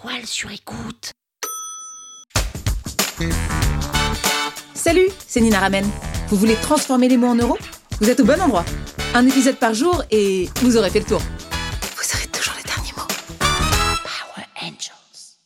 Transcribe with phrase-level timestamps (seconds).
[0.00, 1.12] toile sur écoute.
[4.74, 5.84] Salut, c'est Nina Ramen.
[6.28, 7.58] Vous voulez transformer les mots en euros?
[8.00, 8.64] Vous êtes au bon endroit.
[9.14, 11.20] Un épisode par jour et vous aurez fait le tour.
[11.20, 13.08] Vous aurez toujours les derniers mots.
[13.40, 15.38] Power Angels.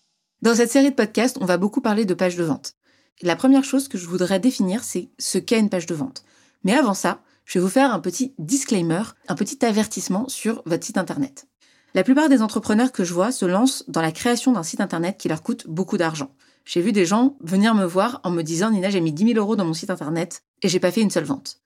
[0.42, 2.74] Dans cette série de podcasts, on va beaucoup parler de pages de vente.
[3.22, 6.24] La première chose que je voudrais définir, c'est ce qu'est une page de vente.
[6.64, 10.84] Mais avant ça, je vais vous faire un petit disclaimer, un petit avertissement sur votre
[10.84, 11.46] site internet.
[11.94, 15.18] La plupart des entrepreneurs que je vois se lancent dans la création d'un site internet
[15.18, 16.34] qui leur coûte beaucoup d'argent.
[16.64, 19.38] J'ai vu des gens venir me voir en me disant Nina, j'ai mis 10 000
[19.38, 21.58] euros dans mon site internet et j'ai pas fait une seule vente.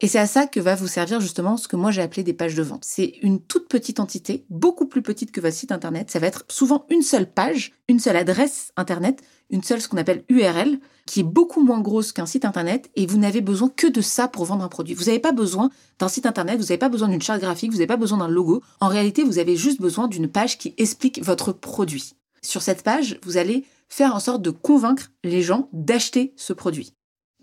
[0.00, 2.32] Et c'est à ça que va vous servir justement ce que moi j'ai appelé des
[2.32, 2.84] pages de vente.
[2.84, 6.10] C'est une toute petite entité, beaucoup plus petite que votre site internet.
[6.10, 9.96] Ça va être souvent une seule page, une seule adresse internet, une seule ce qu'on
[9.96, 13.86] appelle URL, qui est beaucoup moins grosse qu'un site internet et vous n'avez besoin que
[13.86, 14.94] de ça pour vendre un produit.
[14.94, 15.70] Vous n'avez pas besoin
[16.00, 18.28] d'un site internet, vous n'avez pas besoin d'une charte graphique, vous n'avez pas besoin d'un
[18.28, 18.62] logo.
[18.80, 22.14] En réalité, vous avez juste besoin d'une page qui explique votre produit.
[22.42, 26.94] Sur cette page, vous allez faire en sorte de convaincre les gens d'acheter ce produit.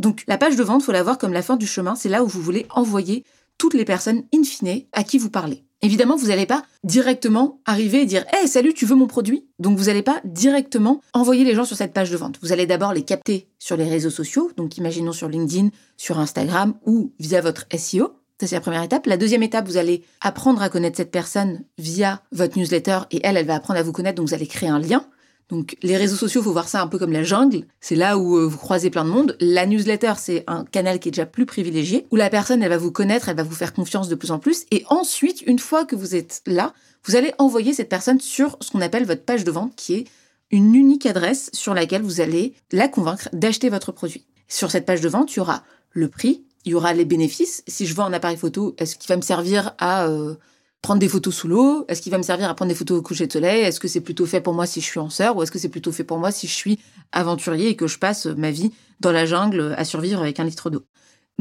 [0.01, 2.23] Donc la page de vente, faut la voir comme la fin du chemin, c'est là
[2.23, 3.23] où vous voulez envoyer
[3.59, 5.63] toutes les personnes in fine à qui vous parlez.
[5.83, 9.45] Évidemment, vous n'allez pas directement arriver et dire Hey, salut, tu veux mon produit?
[9.59, 12.39] Donc, vous n'allez pas directement envoyer les gens sur cette page de vente.
[12.41, 16.73] Vous allez d'abord les capter sur les réseaux sociaux, donc imaginons sur LinkedIn, sur Instagram
[16.85, 18.13] ou via votre SEO.
[18.39, 19.05] Ça, c'est la première étape.
[19.05, 23.37] La deuxième étape, vous allez apprendre à connaître cette personne via votre newsletter et elle,
[23.37, 25.05] elle va apprendre à vous connaître, donc vous allez créer un lien.
[25.51, 27.65] Donc les réseaux sociaux, faut voir ça un peu comme la jungle.
[27.81, 29.35] C'est là où euh, vous croisez plein de monde.
[29.41, 32.77] La newsletter, c'est un canal qui est déjà plus privilégié, où la personne, elle va
[32.77, 34.65] vous connaître, elle va vous faire confiance de plus en plus.
[34.71, 36.73] Et ensuite, une fois que vous êtes là,
[37.05, 40.05] vous allez envoyer cette personne sur ce qu'on appelle votre page de vente, qui est
[40.51, 44.25] une unique adresse sur laquelle vous allez la convaincre d'acheter votre produit.
[44.47, 47.63] Sur cette page de vente, il y aura le prix, il y aura les bénéfices.
[47.67, 50.35] Si je vends un appareil photo, est-ce qu'il va me servir à euh,
[50.81, 53.01] prendre des photos sous l'eau Est-ce qu'il va me servir à prendre des photos au
[53.01, 55.35] coucher de soleil Est-ce que c'est plutôt fait pour moi si je suis en sœur
[55.35, 56.79] ou est-ce que c'est plutôt fait pour moi si je suis
[57.11, 60.69] aventurier et que je passe ma vie dans la jungle à survivre avec un litre
[60.69, 60.83] d'eau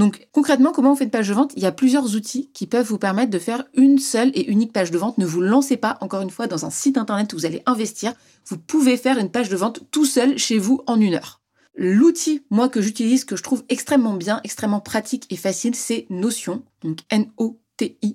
[0.01, 1.53] donc concrètement, comment on fait une page de vente?
[1.57, 4.73] Il y a plusieurs outils qui peuvent vous permettre de faire une seule et unique
[4.73, 5.19] page de vente.
[5.19, 8.15] Ne vous lancez pas, encore une fois, dans un site internet où vous allez investir.
[8.47, 11.43] Vous pouvez faire une page de vente tout seul chez vous en une heure.
[11.75, 16.63] L'outil, moi, que j'utilise, que je trouve extrêmement bien, extrêmement pratique et facile, c'est Notion,
[16.83, 18.10] donc N-O-T-I-O-N.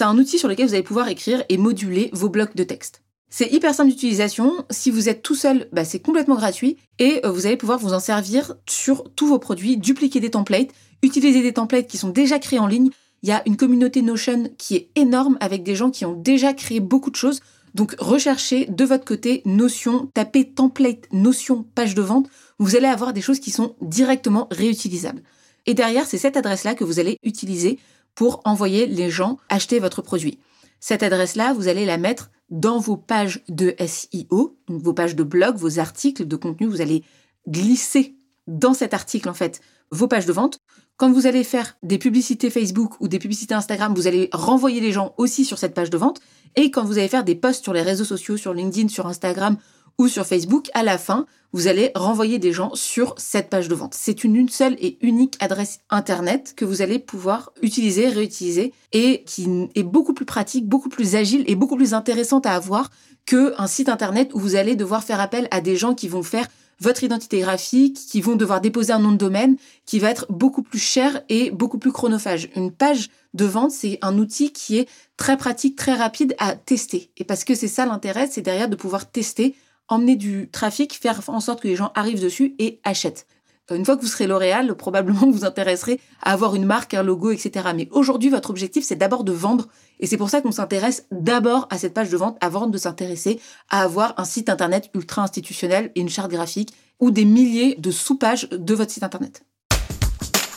[0.00, 3.02] C'est un outil sur lequel vous allez pouvoir écrire et moduler vos blocs de texte.
[3.28, 4.64] C'est hyper simple d'utilisation.
[4.70, 7.92] Si vous êtes tout seul, bah, c'est complètement gratuit et euh, vous allez pouvoir vous
[7.92, 10.70] en servir sur tous vos produits, dupliquer des templates,
[11.02, 12.88] utiliser des templates qui sont déjà créés en ligne.
[13.22, 16.54] Il y a une communauté Notion qui est énorme avec des gens qui ont déjà
[16.54, 17.40] créé beaucoup de choses.
[17.74, 22.30] Donc recherchez de votre côté Notion, tapez template Notion page de vente.
[22.58, 25.20] Vous allez avoir des choses qui sont directement réutilisables.
[25.66, 27.78] Et derrière, c'est cette adresse-là que vous allez utiliser
[28.14, 30.38] pour envoyer les gens acheter votre produit.
[30.80, 35.56] Cette adresse-là, vous allez la mettre dans vos pages de SEO, vos pages de blog,
[35.56, 37.04] vos articles de contenu, vous allez
[37.46, 38.16] glisser
[38.46, 39.60] dans cet article en fait
[39.90, 40.60] vos pages de vente.
[40.96, 44.92] Quand vous allez faire des publicités Facebook ou des publicités Instagram, vous allez renvoyer les
[44.92, 46.20] gens aussi sur cette page de vente.
[46.56, 49.56] Et quand vous allez faire des posts sur les réseaux sociaux, sur LinkedIn, sur Instagram
[50.00, 53.74] ou sur Facebook, à la fin, vous allez renvoyer des gens sur cette page de
[53.74, 53.92] vente.
[53.92, 59.68] C'est une, seule et unique adresse Internet que vous allez pouvoir utiliser, réutiliser et qui
[59.74, 62.88] est beaucoup plus pratique, beaucoup plus agile et beaucoup plus intéressante à avoir
[63.26, 66.46] qu'un site Internet où vous allez devoir faire appel à des gens qui vont faire
[66.80, 70.62] votre identité graphique, qui vont devoir déposer un nom de domaine qui va être beaucoup
[70.62, 72.48] plus cher et beaucoup plus chronophage.
[72.56, 77.10] Une page de vente, c'est un outil qui est très pratique, très rapide à tester.
[77.18, 79.54] Et parce que c'est ça l'intérêt, c'est derrière de pouvoir tester
[79.90, 83.26] emmener du trafic, faire en sorte que les gens arrivent dessus et achètent.
[83.70, 87.30] Une fois que vous serez L'Oréal, probablement vous intéresserez à avoir une marque, un logo,
[87.30, 87.68] etc.
[87.74, 89.68] Mais aujourd'hui, votre objectif, c'est d'abord de vendre.
[90.00, 93.40] Et c'est pour ça qu'on s'intéresse d'abord à cette page de vente avant de s'intéresser
[93.68, 97.90] à avoir un site internet ultra institutionnel et une charte graphique ou des milliers de
[97.90, 99.44] sous-pages de votre site internet.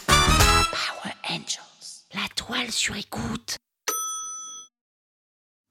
[0.08, 3.58] Power Angels, la toile sur écoute.